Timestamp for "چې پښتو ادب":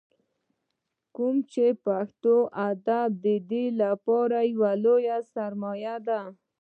1.51-3.09